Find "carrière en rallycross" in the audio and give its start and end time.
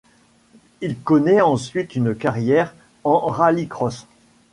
2.15-4.07